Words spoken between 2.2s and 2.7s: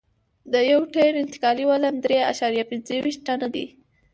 اعشاریه